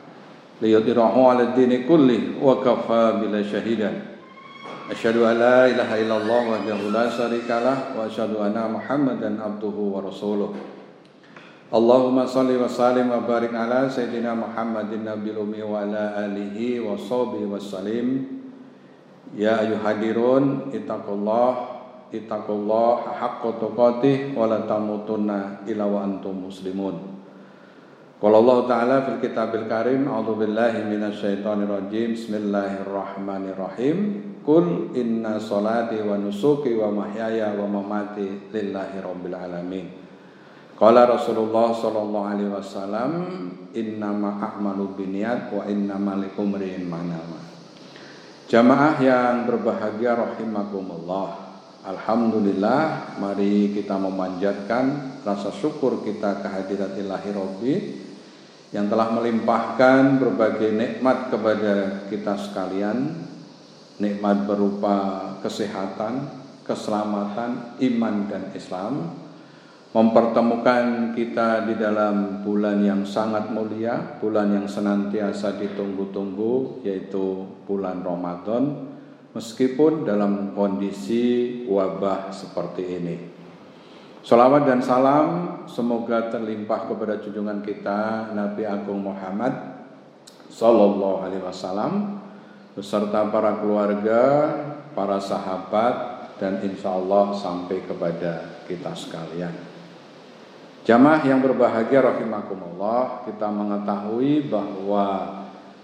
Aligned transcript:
Liyudirahu 0.59 1.23
ala 1.23 1.55
Wa 1.55 2.59
kafa 2.59 3.23
bila 3.23 3.39
syahidan 3.39 4.03
Asyhadu 4.91 5.31
an 5.31 5.39
ilaha 5.71 5.95
illallah 5.95 6.59
wahdahu 6.59 6.91
la 6.91 7.07
wa 7.07 8.03
asyhadu 8.03 8.35
anna 8.43 8.67
Muhammadan 8.67 9.39
abduhu 9.39 9.95
wa 9.95 10.03
rasuluh. 10.03 10.80
Allahumma 11.71 12.27
salli 12.27 12.59
wa 12.59 12.67
sallim 12.67 13.07
wa 13.07 13.23
barik 13.23 13.55
ala 13.55 13.87
Sayyidina 13.87 14.35
Muhammadin 14.35 15.07
Nabil 15.07 15.39
Umi 15.39 15.63
wa 15.63 15.79
ala 15.79 16.19
alihi 16.19 16.83
wa 16.83 16.99
sahbihi 16.99 17.47
wa 17.47 17.55
salim 17.55 18.27
Ya 19.31 19.55
ayuhadirun 19.63 20.75
itakullah 20.75 21.79
itakullah 22.11 23.15
haqqa 23.15 23.55
tuqatih 23.55 24.35
wa 24.35 24.51
la 24.51 24.67
tamutunna 24.67 25.63
illa 25.63 25.87
wa 25.87 26.03
antum 26.03 26.51
muslimun. 26.51 27.23
Qala 28.19 28.35
Allah 28.43 28.59
Ta'ala 28.67 29.07
fil 29.07 29.23
kitabil 29.23 29.71
karim 29.71 30.11
A'udzu 30.11 30.43
billahi 30.43 30.83
minasyaitonir 30.91 31.71
rajim. 31.71 32.19
Bismillahirrahmanirrahim. 32.19 33.97
Kul 34.43 34.91
inna 34.91 35.39
salati 35.39 36.03
wa 36.03 36.19
nusuki 36.19 36.75
wa 36.75 36.91
mahyaya 36.91 37.55
wa 37.55 37.63
mamati 37.79 38.51
lillahi 38.51 38.99
rabbil 38.99 39.39
alamin 39.39 40.10
Qala 40.81 41.05
Rasulullah 41.05 41.77
sallallahu 41.77 42.25
alaihi 42.25 42.49
wasallam 42.49 43.11
innama 43.69 44.41
a'malu 44.41 44.97
binniyat 44.97 45.53
wa 45.53 45.61
innama 45.69 46.17
likumri'in 46.17 46.89
ma 46.89 47.05
nawa 47.05 47.37
Jamaah 48.49 48.97
yang 48.97 49.45
berbahagia 49.45 50.17
rahimakumullah. 50.17 51.53
Alhamdulillah, 51.85 53.13
mari 53.21 53.77
kita 53.77 53.93
memanjatkan 53.93 55.21
rasa 55.21 55.53
syukur 55.53 56.01
kita 56.01 56.41
kehadirat 56.41 56.97
Ilahi 56.97 57.29
Rabbi 57.29 57.73
yang 58.73 58.89
telah 58.89 59.13
melimpahkan 59.13 60.17
berbagai 60.17 60.73
nikmat 60.73 61.29
kepada 61.29 62.09
kita 62.09 62.41
sekalian. 62.41 63.21
Nikmat 64.01 64.49
berupa 64.49 64.97
kesehatan, 65.45 66.41
keselamatan, 66.65 67.77
iman 67.77 68.15
dan 68.25 68.49
Islam 68.57 69.21
mempertemukan 69.91 71.11
kita 71.11 71.67
di 71.67 71.75
dalam 71.75 72.39
bulan 72.47 72.79
yang 72.79 73.03
sangat 73.03 73.51
mulia, 73.51 74.19
bulan 74.23 74.55
yang 74.55 74.63
senantiasa 74.63 75.59
ditunggu-tunggu, 75.59 76.79
yaitu 76.87 77.43
bulan 77.67 77.99
Ramadan, 77.99 78.87
meskipun 79.35 80.07
dalam 80.07 80.55
kondisi 80.55 81.63
wabah 81.67 82.31
seperti 82.31 82.83
ini. 82.87 83.15
Salawat 84.23 84.69
dan 84.69 84.79
salam 84.79 85.27
semoga 85.67 86.29
terlimpah 86.29 86.87
kepada 86.87 87.19
junjungan 87.19 87.59
kita 87.65 88.31
Nabi 88.37 88.69
Agung 88.69 89.01
Muhammad 89.01 89.81
Sallallahu 90.45 91.25
Alaihi 91.25 91.41
Wasallam 91.41 92.21
beserta 92.77 93.27
para 93.33 93.59
keluarga, 93.59 94.21
para 94.93 95.17
sahabat, 95.17 95.95
dan 96.37 96.61
insya 96.63 96.95
Allah 96.95 97.33
sampai 97.33 97.81
kepada 97.83 98.61
kita 98.69 98.93
sekalian. 98.93 99.70
Jamaah 100.81 101.21
yang 101.21 101.45
berbahagia 101.45 102.01
rahimakumullah, 102.01 103.21
kita 103.29 103.53
mengetahui 103.53 104.49
bahwa 104.49 105.37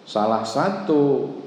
salah 0.10 0.42
satu 0.42 1.38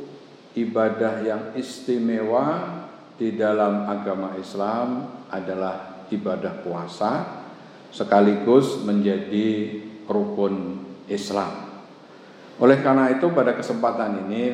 ibadah 0.55 1.27
yang 1.27 1.43
istimewa 1.59 2.79
di 3.19 3.35
dalam 3.35 3.91
agama 3.91 4.39
Islam 4.39 5.11
adalah 5.27 6.07
ibadah 6.15 6.63
puasa 6.63 7.43
sekaligus 7.91 8.87
menjadi 8.87 9.83
rukun 10.07 10.87
Islam. 11.11 11.83
Oleh 12.63 12.79
karena 12.87 13.11
itu 13.11 13.35
pada 13.35 13.59
kesempatan 13.59 14.31
ini 14.31 14.45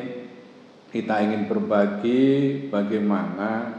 kita 0.89 1.21
ingin 1.21 1.45
berbagi 1.45 2.25
bagaimana 2.73 3.76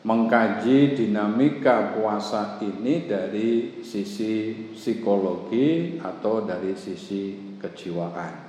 mengkaji 0.00 0.96
dinamika 0.96 1.92
puasa 1.92 2.56
ini 2.64 3.04
dari 3.04 3.82
sisi 3.84 4.56
psikologi 4.72 6.00
atau 6.00 6.40
dari 6.40 6.72
sisi 6.72 7.56
kejiwaan. 7.60 8.48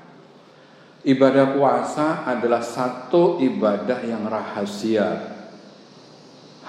Ibadah 1.01 1.57
puasa 1.57 2.23
adalah 2.23 2.61
satu 2.61 3.41
ibadah 3.41 3.99
yang 4.05 4.29
rahasia. 4.29 5.33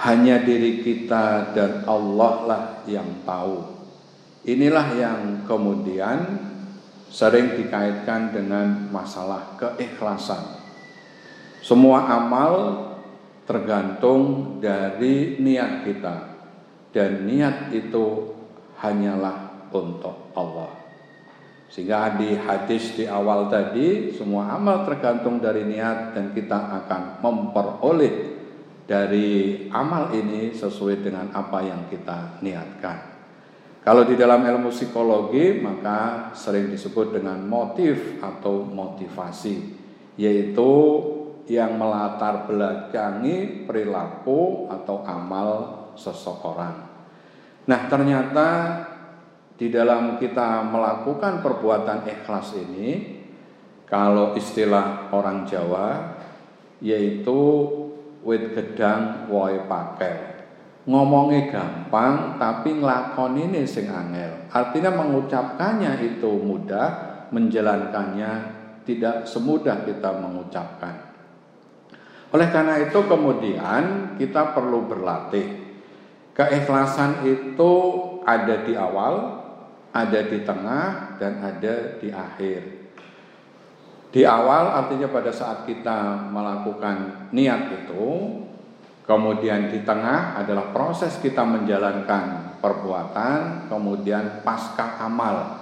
Hanya 0.03 0.41
diri 0.43 0.83
kita 0.83 1.53
dan 1.55 1.85
Allah 1.87 2.35
lah 2.49 2.65
yang 2.89 3.23
tahu. 3.23 3.61
Inilah 4.43 4.89
yang 4.99 5.21
kemudian 5.47 6.49
sering 7.13 7.55
dikaitkan 7.55 8.35
dengan 8.35 8.89
masalah 8.91 9.55
keikhlasan. 9.61 10.59
Semua 11.63 12.09
amal 12.09 12.53
tergantung 13.53 14.57
dari 14.65 15.37
niat 15.37 15.85
kita 15.85 16.17
dan 16.97 17.29
niat 17.29 17.69
itu 17.77 18.33
hanyalah 18.81 19.69
untuk 19.69 20.33
Allah 20.33 20.83
sehingga 21.73 22.21
di 22.21 22.37
hadis 22.37 22.97
di 22.97 23.09
awal 23.09 23.49
tadi 23.49 24.13
semua 24.13 24.57
amal 24.57 24.85
tergantung 24.85 25.41
dari 25.41 25.65
niat 25.65 26.13
dan 26.13 26.33
kita 26.37 26.85
akan 26.85 27.25
memperoleh 27.25 28.33
dari 28.85 29.57
amal 29.73 30.13
ini 30.13 30.53
sesuai 30.53 31.01
dengan 31.01 31.33
apa 31.33 31.65
yang 31.65 31.89
kita 31.89 32.45
niatkan. 32.45 33.09
Kalau 33.81 34.05
di 34.05 34.21
dalam 34.21 34.45
ilmu 34.45 34.69
psikologi 34.69 35.65
maka 35.65 36.31
sering 36.37 36.69
disebut 36.69 37.17
dengan 37.17 37.41
motif 37.41 38.21
atau 38.21 38.69
motivasi 38.69 39.81
yaitu 40.21 40.71
yang 41.51 41.75
melatar 41.75 42.47
belakangi 42.47 43.67
perilaku 43.67 44.71
atau 44.71 45.03
amal 45.03 45.51
seseorang. 45.99 46.77
Nah, 47.67 47.81
ternyata 47.87 48.49
di 49.59 49.71
dalam 49.71 50.19
kita 50.19 50.67
melakukan 50.67 51.43
perbuatan 51.43 52.07
ikhlas 52.07 52.59
ini, 52.59 53.21
kalau 53.87 54.35
istilah 54.35 55.13
orang 55.15 55.47
Jawa, 55.47 56.19
yaitu 56.83 57.39
wit 58.27 58.55
gedang 58.55 59.31
woi 59.31 59.67
pakai. 59.67 60.33
Ngomongnya 60.83 61.47
gampang, 61.47 62.43
tapi 62.43 62.75
ngelakon 62.75 63.39
ini 63.39 63.63
sing 63.63 63.87
angel. 63.87 64.51
Artinya 64.51 64.91
mengucapkannya 64.91 66.03
itu 66.03 66.43
mudah, 66.43 66.89
menjalankannya 67.31 68.31
tidak 68.83 69.31
semudah 69.31 69.87
kita 69.87 70.11
mengucapkan. 70.19 71.12
Oleh 72.33 72.49
karena 72.49 72.81
itu 72.81 72.97
kemudian 73.05 74.17
kita 74.17 74.57
perlu 74.57 74.89
berlatih. 74.89 75.63
Keikhlasan 76.33 77.29
itu 77.29 77.73
ada 78.25 78.65
di 78.65 78.73
awal, 78.73 79.45
ada 79.93 80.21
di 80.25 80.41
tengah, 80.41 81.21
dan 81.21 81.45
ada 81.45 82.01
di 82.01 82.09
akhir. 82.09 82.61
Di 84.13 84.25
awal 84.25 84.73
artinya 84.73 85.13
pada 85.13 85.29
saat 85.29 85.69
kita 85.69 86.29
melakukan 86.33 87.29
niat 87.37 87.69
itu, 87.85 88.05
kemudian 89.05 89.69
di 89.69 89.85
tengah 89.85 90.41
adalah 90.41 90.73
proses 90.73 91.21
kita 91.21 91.45
menjalankan 91.45 92.57
perbuatan, 92.65 93.69
kemudian 93.69 94.41
pasca 94.41 95.05
amal. 95.05 95.61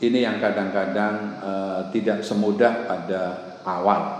Ini 0.00 0.24
yang 0.24 0.36
kadang-kadang 0.40 1.14
e, 1.44 1.52
tidak 1.92 2.24
semudah 2.24 2.88
pada 2.88 3.22
awal. 3.68 4.19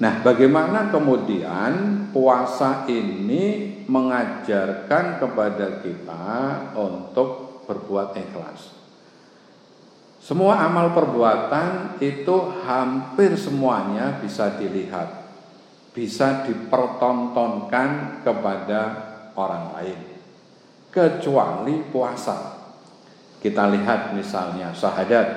Nah, 0.00 0.24
bagaimana 0.24 0.88
kemudian 0.88 2.08
puasa 2.08 2.88
ini 2.88 3.76
mengajarkan 3.84 5.20
kepada 5.20 5.84
kita 5.84 6.28
untuk 6.72 7.60
berbuat 7.68 8.16
ikhlas? 8.16 8.80
Semua 10.24 10.64
amal 10.64 10.96
perbuatan 10.96 12.00
itu 12.00 12.36
hampir 12.64 13.36
semuanya 13.36 14.16
bisa 14.24 14.56
dilihat, 14.56 15.28
bisa 15.92 16.48
dipertontonkan 16.48 18.24
kepada 18.24 18.80
orang 19.36 19.76
lain, 19.76 20.00
kecuali 20.88 21.76
puasa. 21.92 22.56
Kita 23.36 23.68
lihat 23.68 24.16
misalnya 24.16 24.72
syahadat, 24.72 25.28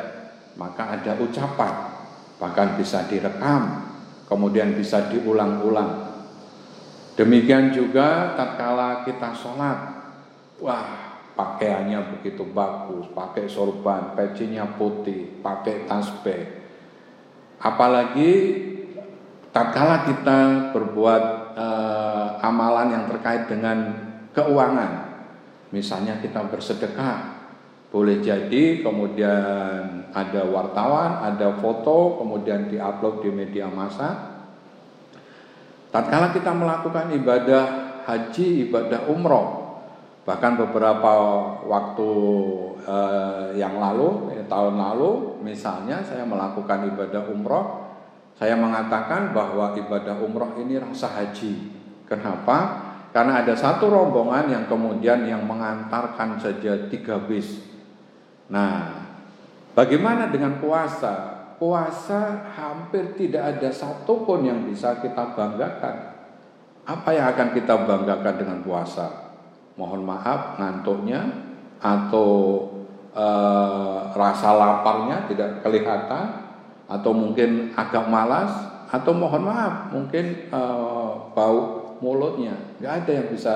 maka 0.56 1.00
ada 1.00 1.20
ucapan, 1.20 2.00
bahkan 2.40 2.76
bisa 2.80 3.04
direkam, 3.08 3.93
kemudian 4.34 4.74
bisa 4.74 5.14
diulang-ulang. 5.14 6.10
Demikian 7.14 7.70
juga 7.70 8.34
tatkala 8.34 9.06
kita 9.06 9.30
sholat, 9.38 9.78
wah 10.58 11.22
pakaiannya 11.38 12.18
begitu 12.18 12.42
bagus, 12.50 13.06
pakai 13.14 13.46
sorban, 13.46 14.18
pecinya 14.18 14.66
putih, 14.74 15.38
pakai 15.46 15.86
tasbih. 15.86 16.66
Apalagi 17.62 18.34
tatkala 19.54 20.10
kita 20.10 20.74
berbuat 20.74 21.24
uh, 21.54 22.42
amalan 22.42 22.98
yang 22.98 23.06
terkait 23.06 23.46
dengan 23.46 23.94
keuangan. 24.34 25.14
Misalnya 25.70 26.18
kita 26.18 26.50
bersedekah, 26.50 27.46
boleh 27.94 28.18
jadi 28.26 28.82
kemudian 28.82 30.03
ada 30.14 30.46
wartawan, 30.46 31.26
ada 31.26 31.58
foto, 31.58 32.22
kemudian 32.22 32.70
diupload 32.70 33.26
di 33.26 33.30
media 33.34 33.66
massa. 33.66 34.38
Tatkala 35.90 36.30
kita 36.30 36.54
melakukan 36.54 37.10
ibadah 37.18 37.66
haji, 38.06 38.70
ibadah 38.70 39.10
umroh, 39.10 39.82
bahkan 40.26 40.54
beberapa 40.58 41.14
waktu 41.66 42.12
eh, 42.86 43.46
yang 43.58 43.82
lalu, 43.82 44.38
eh, 44.38 44.46
tahun 44.46 44.78
lalu, 44.78 45.42
misalnya 45.42 46.06
saya 46.06 46.26
melakukan 46.26 46.94
ibadah 46.94 47.30
umroh, 47.30 47.66
saya 48.38 48.58
mengatakan 48.58 49.34
bahwa 49.34 49.74
ibadah 49.78 50.18
umroh 50.22 50.58
ini 50.62 50.78
rasa 50.82 51.10
haji. 51.10 51.82
Kenapa? 52.10 52.58
Karena 53.14 53.46
ada 53.46 53.54
satu 53.54 53.94
rombongan 53.94 54.50
yang 54.50 54.66
kemudian 54.66 55.26
yang 55.30 55.46
mengantarkan 55.46 56.42
saja 56.42 56.90
tiga 56.90 57.22
bis. 57.22 57.62
Nah, 58.50 59.03
bagaimana 59.74 60.30
dengan 60.30 60.58
puasa? 60.58 61.34
Puasa 61.58 62.50
hampir 62.58 63.14
tidak 63.18 63.58
ada 63.58 63.70
satupun 63.70 64.46
yang 64.46 64.66
bisa 64.66 65.00
kita 65.00 65.38
banggakan. 65.38 66.16
Apa 66.84 67.10
yang 67.16 67.32
akan 67.32 67.50
kita 67.56 67.88
banggakan 67.88 68.36
dengan 68.36 68.60
puasa? 68.66 69.36
Mohon 69.80 70.02
maaf 70.04 70.60
ngantuknya 70.60 71.24
atau 71.80 72.32
e, 73.16 73.28
rasa 74.12 74.50
laparnya 74.54 75.24
tidak 75.32 75.64
kelihatan 75.64 76.44
atau 76.90 77.12
mungkin 77.16 77.72
agak 77.74 78.06
malas 78.12 78.52
atau 78.94 79.10
mohon 79.10 79.50
maaf 79.50 79.90
mungkin 79.90 80.54
uh, 80.54 81.34
bau 81.34 81.98
mulutnya 81.98 82.54
nggak 82.78 82.94
ada 83.04 83.12
yang 83.12 83.28
bisa 83.34 83.54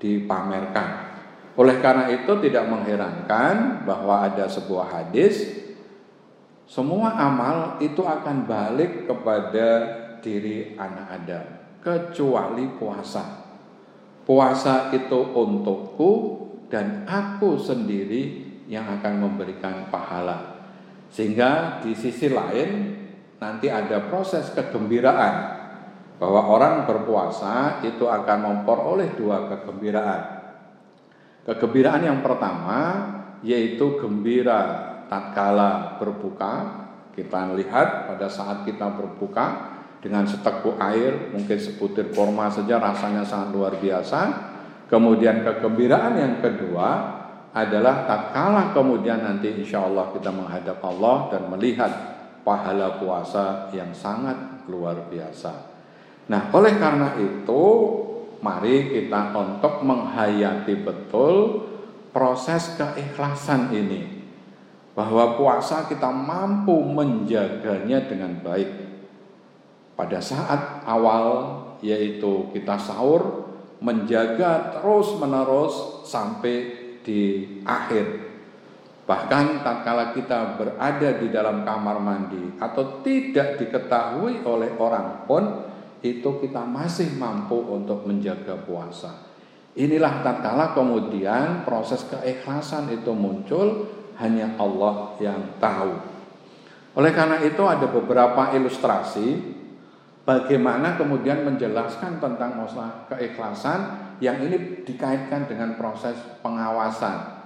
dipamerkan. 0.00 1.15
Oleh 1.56 1.80
karena 1.80 2.12
itu 2.12 2.32
tidak 2.44 2.68
mengherankan 2.68 3.88
bahwa 3.88 4.28
ada 4.28 4.44
sebuah 4.44 4.92
hadis 4.92 5.64
semua 6.68 7.16
amal 7.16 7.80
itu 7.80 8.04
akan 8.04 8.44
balik 8.44 9.08
kepada 9.08 9.68
diri 10.20 10.76
anak 10.76 11.06
Adam 11.22 11.44
kecuali 11.80 12.66
puasa. 12.74 13.46
Puasa 14.26 14.90
itu 14.90 15.20
untukku 15.32 16.12
dan 16.66 17.06
aku 17.06 17.54
sendiri 17.54 18.42
yang 18.66 18.82
akan 18.98 19.22
memberikan 19.22 19.86
pahala. 19.86 20.58
Sehingga 21.06 21.78
di 21.78 21.94
sisi 21.94 22.26
lain 22.26 22.98
nanti 23.38 23.70
ada 23.70 24.10
proses 24.10 24.50
kegembiraan 24.50 25.34
bahwa 26.18 26.42
orang 26.50 26.74
berpuasa 26.90 27.78
itu 27.86 28.10
akan 28.10 28.38
memperoleh 28.42 29.14
dua 29.14 29.46
kegembiraan. 29.46 30.35
Kegembiraan 31.46 32.02
yang 32.02 32.20
pertama 32.26 32.78
yaitu 33.46 34.02
gembira 34.02 34.94
tatkala 35.06 35.96
berbuka. 36.02 36.84
Kita 37.14 37.56
lihat 37.56 38.12
pada 38.12 38.28
saat 38.28 38.68
kita 38.68 38.92
berbuka 38.92 39.72
dengan 40.04 40.28
seteguk 40.28 40.76
air, 40.76 41.32
mungkin 41.32 41.56
sebutir 41.56 42.12
kurma 42.12 42.52
saja 42.52 42.76
rasanya 42.76 43.24
sangat 43.24 43.56
luar 43.56 43.72
biasa. 43.80 44.20
Kemudian 44.90 45.40
kegembiraan 45.40 46.14
yang 46.20 46.34
kedua 46.44 46.88
adalah 47.56 48.04
tatkala 48.04 48.76
kemudian 48.76 49.24
nanti 49.24 49.48
insya 49.56 49.88
Allah 49.88 50.12
kita 50.12 50.28
menghadap 50.28 50.76
Allah 50.84 51.32
dan 51.32 51.48
melihat 51.48 51.88
pahala 52.44 53.00
puasa 53.00 53.72
yang 53.72 53.96
sangat 53.96 54.68
luar 54.68 55.08
biasa. 55.08 55.74
Nah, 56.28 56.52
oleh 56.52 56.76
karena 56.76 57.16
itu, 57.16 57.62
mari 58.40 58.92
kita 58.92 59.36
untuk 59.36 59.84
menghayati 59.84 60.74
betul 60.80 61.64
proses 62.10 62.76
keikhlasan 62.76 63.72
ini. 63.72 64.24
Bahwa 64.96 65.36
puasa 65.36 65.84
kita 65.84 66.08
mampu 66.08 66.72
menjaganya 66.80 68.08
dengan 68.08 68.40
baik. 68.40 68.70
Pada 69.92 70.20
saat 70.20 70.84
awal 70.88 71.60
yaitu 71.84 72.48
kita 72.56 72.80
sahur, 72.80 73.52
menjaga 73.80 74.72
terus-menerus 74.76 76.04
sampai 76.08 76.56
di 77.04 77.44
akhir. 77.62 78.26
Bahkan 79.06 79.62
tatkala 79.62 80.10
kita 80.10 80.58
berada 80.58 81.10
di 81.14 81.30
dalam 81.30 81.62
kamar 81.62 82.02
mandi 82.02 82.58
atau 82.58 83.04
tidak 83.06 83.62
diketahui 83.62 84.42
oleh 84.42 84.74
orang 84.82 85.22
pun 85.30 85.44
itu 86.04 86.40
kita 86.42 86.64
masih 86.64 87.16
mampu 87.16 87.56
untuk 87.56 88.04
menjaga 88.04 88.58
puasa. 88.64 89.26
Inilah 89.76 90.24
tatkala 90.24 90.72
kemudian 90.72 91.68
proses 91.68 92.04
keikhlasan 92.08 92.88
itu 92.88 93.12
muncul 93.12 93.92
hanya 94.16 94.56
Allah 94.56 95.12
yang 95.20 95.60
tahu. 95.60 95.92
Oleh 96.96 97.12
karena 97.12 97.44
itu 97.44 97.60
ada 97.68 97.84
beberapa 97.84 98.56
ilustrasi 98.56 99.36
bagaimana 100.24 100.96
kemudian 100.96 101.44
menjelaskan 101.44 102.16
tentang 102.24 102.56
masalah 102.56 103.04
keikhlasan 103.12 103.80
yang 104.24 104.40
ini 104.40 104.80
dikaitkan 104.88 105.44
dengan 105.44 105.76
proses 105.76 106.16
pengawasan. 106.40 107.36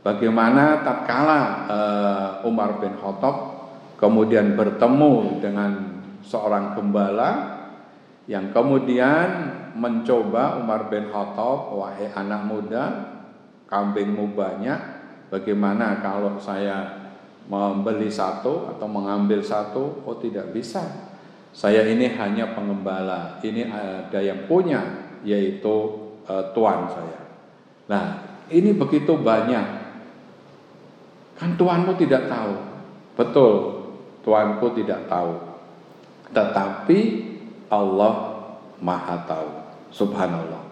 Bagaimana 0.00 0.80
tatkala 0.80 1.40
uh, 1.68 2.48
Umar 2.48 2.80
bin 2.80 2.96
Khattab 2.96 3.68
kemudian 4.00 4.56
bertemu 4.56 5.44
dengan 5.44 6.00
seorang 6.24 6.72
gembala 6.72 7.55
yang 8.26 8.50
kemudian 8.50 9.54
mencoba 9.78 10.58
Umar 10.58 10.90
bin 10.90 11.06
Khattab, 11.14 11.70
wahai 11.70 12.10
anak 12.10 12.42
muda, 12.42 12.84
kambingmu 13.70 14.34
banyak, 14.34 14.78
bagaimana 15.30 16.02
kalau 16.02 16.34
saya 16.42 17.06
membeli 17.46 18.10
satu 18.10 18.66
atau 18.74 18.86
mengambil 18.90 19.38
satu? 19.42 20.02
Oh 20.02 20.18
tidak 20.18 20.50
bisa. 20.50 20.82
Saya 21.54 21.86
ini 21.86 22.10
hanya 22.18 22.52
pengembala, 22.52 23.38
ini 23.46 23.64
ada 23.70 24.20
yang 24.20 24.44
punya, 24.50 24.82
yaitu 25.22 25.74
uh, 26.26 26.52
tuan 26.52 26.90
saya. 26.90 27.20
Nah, 27.86 28.06
ini 28.50 28.74
begitu 28.74 29.16
banyak. 29.16 29.86
Kan 31.38 31.54
tuanmu 31.54 31.94
tidak 31.96 32.26
tahu. 32.28 32.54
Betul, 33.16 33.54
tuanku 34.26 34.74
tidak 34.76 35.08
tahu. 35.08 35.32
Tetapi 36.34 36.98
Allah 37.72 38.14
Maha 38.80 39.24
tahu. 39.24 39.50
Subhanallah. 39.90 40.62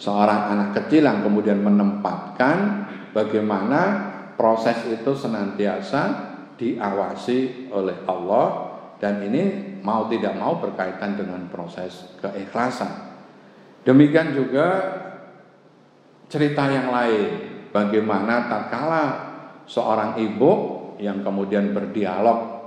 Seorang 0.00 0.40
anak 0.56 0.68
kecil 0.82 1.06
yang 1.06 1.22
kemudian 1.22 1.62
menempatkan 1.62 2.88
bagaimana 3.14 4.10
proses 4.34 4.82
itu 4.90 5.14
senantiasa 5.14 6.32
diawasi 6.58 7.70
oleh 7.70 8.02
Allah 8.10 8.72
dan 8.98 9.22
ini 9.22 9.78
mau 9.82 10.06
tidak 10.10 10.34
mau 10.38 10.58
berkaitan 10.58 11.14
dengan 11.18 11.46
proses 11.50 12.18
keikhlasan. 12.18 13.14
Demikian 13.82 14.34
juga 14.34 14.68
cerita 16.30 16.70
yang 16.70 16.94
lain, 16.94 17.30
bagaimana 17.74 18.46
tatkala 18.46 19.04
seorang 19.66 20.22
ibu 20.22 20.50
yang 21.02 21.20
kemudian 21.26 21.74
berdialog 21.74 22.62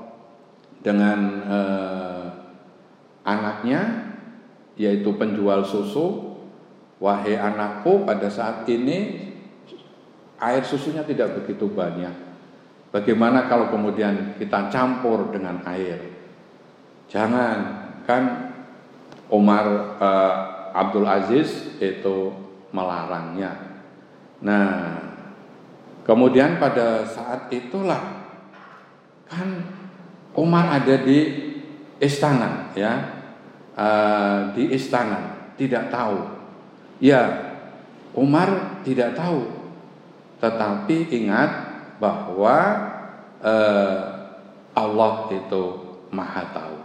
dengan 0.84 1.20
eh, 1.48 1.95
anaknya 3.66 4.14
yaitu 4.78 5.10
penjual 5.18 5.66
susu, 5.66 6.38
wahai 7.02 7.34
anakku 7.34 8.06
pada 8.06 8.30
saat 8.30 8.68
ini 8.70 9.32
air 10.38 10.62
susunya 10.62 11.02
tidak 11.02 11.42
begitu 11.42 11.66
banyak. 11.72 12.14
Bagaimana 12.94 13.50
kalau 13.50 13.74
kemudian 13.74 14.38
kita 14.38 14.70
campur 14.70 15.34
dengan 15.34 15.64
air? 15.66 16.00
Jangan, 17.10 17.58
kan 18.06 18.54
Umar 19.32 19.66
eh, 19.98 20.36
Abdul 20.76 21.08
Aziz 21.08 21.80
itu 21.80 22.32
melarangnya. 22.76 23.80
Nah, 24.44 25.00
kemudian 26.04 26.60
pada 26.60 27.08
saat 27.08 27.48
itulah 27.52 28.28
kan 29.26 29.50
Umar 30.36 30.68
ada 30.84 31.00
di 31.00 31.20
istana 32.00 32.76
ya, 32.76 33.15
uh, 33.76 34.56
di 34.56 34.72
istana 34.74 35.54
tidak 35.60 35.92
tahu. 35.92 36.20
Ya, 37.04 37.52
Umar 38.16 38.82
tidak 38.88 39.20
tahu, 39.20 39.52
tetapi 40.40 41.12
ingat 41.12 41.52
bahwa 42.00 42.58
uh, 43.44 44.00
Allah 44.76 45.14
itu 45.32 45.64
maha 46.12 46.44
tahu. 46.52 46.78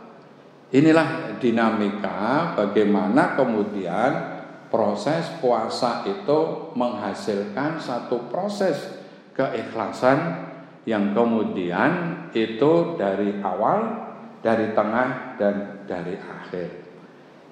Inilah 0.71 1.39
dinamika 1.43 2.55
bagaimana 2.55 3.35
kemudian 3.35 4.39
proses 4.71 5.27
puasa 5.43 6.07
itu 6.07 6.71
menghasilkan 6.79 7.83
satu 7.83 8.31
proses 8.31 9.03
keikhlasan 9.35 10.47
yang 10.87 11.11
kemudian 11.11 12.23
itu 12.31 12.95
dari 12.95 13.43
awal 13.43 14.10
dari 14.41 14.73
tengah 14.73 15.37
dan 15.37 15.85
dari 15.85 16.17
akhir. 16.17 16.69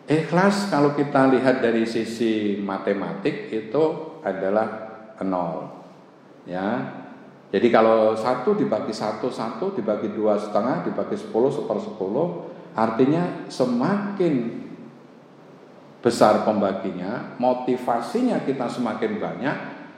Ikhlas 0.09 0.73
kalau 0.73 0.97
kita 0.97 1.29
lihat 1.29 1.61
dari 1.61 1.85
sisi 1.85 2.57
matematik 2.65 3.53
itu 3.53 3.85
adalah 4.25 4.89
nol. 5.21 5.69
Ya, 6.49 6.97
jadi 7.53 7.69
kalau 7.69 8.17
satu 8.17 8.57
dibagi 8.57 8.93
satu 8.93 9.29
satu 9.29 9.77
dibagi 9.77 10.17
dua 10.17 10.41
setengah 10.41 10.85
dibagi 10.89 11.17
sepuluh 11.17 11.53
seper 11.53 11.77
sepuluh 11.77 12.49
artinya 12.73 13.45
semakin 13.53 14.65
besar 16.01 16.47
pembaginya, 16.47 17.37
motivasinya 17.37 18.47
kita 18.49 18.71
semakin 18.71 19.19
banyak, 19.21 19.57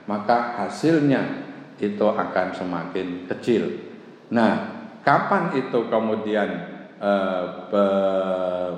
maka 0.09 0.59
hasilnya 0.59 1.47
itu 1.77 2.03
akan 2.03 2.47
semakin 2.51 3.29
kecil. 3.29 3.79
Nah, 4.33 4.81
kapan 5.05 5.55
itu 5.55 5.87
kemudian 5.87 6.70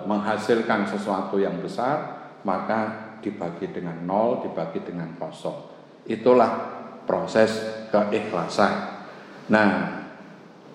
menghasilkan 0.08 0.88
sesuatu 0.88 1.36
yang 1.39 1.60
besar, 1.60 2.32
maka 2.48 3.15
dibagi 3.20 3.72
dengan 3.72 4.03
nol, 4.03 4.44
dibagi 4.44 4.84
dengan 4.84 5.15
kosong. 5.20 5.72
Itulah 6.08 6.51
proses 7.03 7.51
keikhlasan. 7.92 9.03
Nah, 9.51 9.72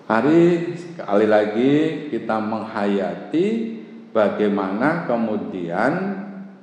hari 0.05 0.73
sekali 0.77 1.25
lagi 1.25 1.73
kita 2.09 2.37
menghayati 2.41 3.47
bagaimana 4.13 5.05
kemudian 5.09 5.93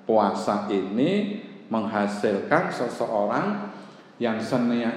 puasa 0.07 0.71
ini 0.71 1.43
menghasilkan 1.67 2.71
seseorang 2.71 3.75
yang 4.23 4.39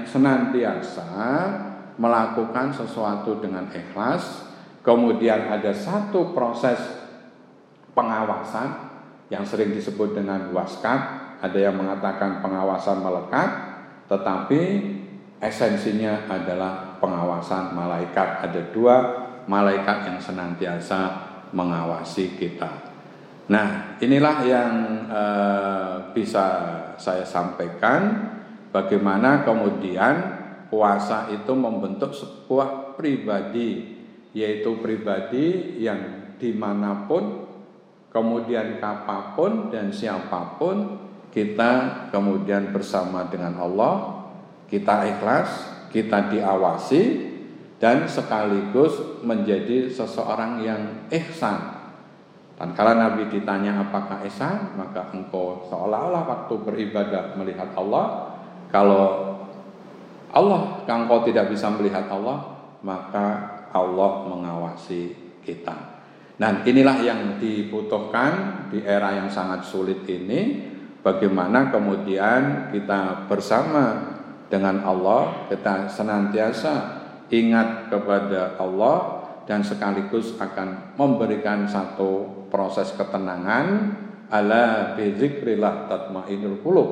senantiasa 0.06 1.10
melakukan 2.00 2.72
sesuatu 2.72 3.42
dengan 3.44 3.68
ikhlas, 3.68 4.49
kemudian 4.90 5.54
ada 5.54 5.70
satu 5.70 6.34
proses 6.34 6.82
pengawasan 7.94 8.90
yang 9.30 9.46
sering 9.46 9.70
disebut 9.70 10.18
dengan 10.18 10.50
waskat, 10.50 10.98
ada 11.46 11.60
yang 11.62 11.78
mengatakan 11.78 12.42
pengawasan 12.42 13.06
melekat, 13.06 13.50
tetapi 14.10 14.62
esensinya 15.38 16.26
adalah 16.26 16.98
pengawasan 16.98 17.78
malaikat. 17.78 18.50
Ada 18.50 18.74
dua 18.74 18.96
malaikat 19.46 20.10
yang 20.10 20.18
senantiasa 20.18 21.30
mengawasi 21.54 22.34
kita. 22.42 22.90
Nah, 23.54 24.02
inilah 24.02 24.38
yang 24.42 24.74
eh, 25.06 25.94
bisa 26.18 26.46
saya 26.98 27.26
sampaikan 27.30 28.26
bagaimana 28.74 29.46
kemudian 29.46 30.42
puasa 30.74 31.30
itu 31.30 31.54
membentuk 31.54 32.10
sebuah 32.10 32.98
pribadi 32.98 33.99
yaitu 34.36 34.78
pribadi 34.80 35.78
yang 35.82 36.34
di 36.38 36.54
mana 36.54 37.10
pun 37.10 37.50
kemudian 38.14 38.78
kapan 38.78 39.22
pun 39.34 39.52
dan 39.74 39.90
siapa 39.90 40.58
pun 40.58 40.98
kita 41.30 42.06
kemudian 42.10 42.74
bersama 42.74 43.30
dengan 43.30 43.58
Allah 43.62 44.26
kita 44.70 45.06
ikhlas 45.18 45.50
kita 45.90 46.30
diawasi 46.30 47.30
dan 47.80 48.06
sekaligus 48.06 49.24
menjadi 49.24 49.88
seseorang 49.90 50.62
yang 50.62 50.82
ihsan. 51.10 51.80
Dan 52.60 52.76
kalau 52.76 52.92
Nabi 52.92 53.32
ditanya 53.32 53.80
apakah 53.80 54.20
ihsan? 54.28 54.76
maka 54.76 55.08
engkau 55.16 55.64
seolah-olah 55.72 56.28
waktu 56.28 56.54
beribadah 56.60 57.40
melihat 57.40 57.72
Allah. 57.80 58.36
Kalau 58.68 59.34
Allah 60.36 60.84
engkau 60.86 61.24
tidak 61.24 61.56
bisa 61.56 61.72
melihat 61.72 62.12
Allah, 62.12 62.60
maka 62.84 63.59
Allah 63.74 64.26
mengawasi 64.30 65.14
kita. 65.44 66.02
Dan 66.40 66.64
inilah 66.64 67.04
yang 67.04 67.36
dibutuhkan 67.36 68.66
di 68.72 68.80
era 68.80 69.12
yang 69.12 69.28
sangat 69.28 69.68
sulit 69.68 70.08
ini, 70.08 70.72
bagaimana 71.04 71.68
kemudian 71.68 72.72
kita 72.72 73.28
bersama 73.28 74.16
dengan 74.48 74.82
Allah, 74.88 75.52
kita 75.52 75.92
senantiasa 75.92 76.74
ingat 77.28 77.92
kepada 77.92 78.56
Allah 78.56 79.20
dan 79.44 79.62
sekaligus 79.66 80.38
akan 80.40 80.96
memberikan 80.96 81.68
satu 81.68 82.46
proses 82.48 82.94
ketenangan 82.96 83.98
ala 84.30 84.94
bizikrillah 84.94 85.90
tatmainul 85.90 86.62
qulub 86.62 86.90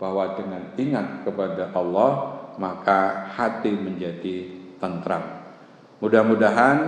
bahwa 0.00 0.34
dengan 0.34 0.72
ingat 0.74 1.22
kepada 1.22 1.70
Allah 1.76 2.10
maka 2.58 3.30
hati 3.30 3.70
menjadi 3.76 4.50
tentram. 4.82 5.37
Mudah-mudahan 5.98 6.78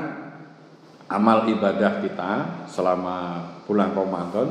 amal 1.11 1.51
ibadah 1.51 1.99
kita 1.99 2.33
selama 2.71 3.43
bulan 3.67 3.91
Ramadan 3.91 4.49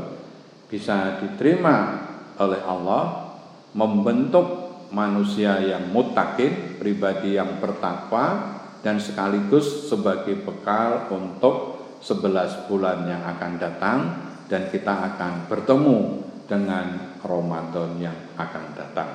bisa 0.68 1.24
diterima 1.24 2.08
oleh 2.36 2.60
Allah 2.68 3.36
membentuk 3.72 4.70
manusia 4.92 5.64
yang 5.64 5.94
mutakin, 5.96 6.76
pribadi 6.76 7.40
yang 7.40 7.62
bertakwa 7.64 8.58
dan 8.84 9.00
sekaligus 9.00 9.88
sebagai 9.88 10.44
bekal 10.44 11.08
untuk 11.12 11.80
11 12.04 12.68
bulan 12.68 13.08
yang 13.08 13.24
akan 13.28 13.54
datang 13.60 14.00
dan 14.48 14.68
kita 14.72 15.16
akan 15.16 15.52
bertemu 15.52 16.00
dengan 16.48 17.16
Ramadan 17.22 17.96
yang 18.02 18.18
akan 18.40 18.66
datang. 18.74 19.10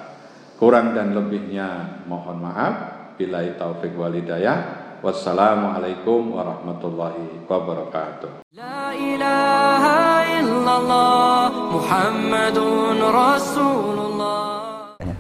Kurang 0.55 0.95
dan 0.95 1.13
lebihnya 1.13 2.01
mohon 2.07 2.39
maaf. 2.45 2.75
Bila 3.15 3.47
taufik 3.55 3.95
walidayah. 3.95 4.84
Wassalamualaikum 5.05 6.33
warahmatullahi 6.33 7.45
wabarakatuh. 7.45 8.49
La 8.57 8.97
ilaha 8.97 10.25
illallah 10.41 11.53
Muhammadun 11.77 12.97
Rasulullah 13.13 14.14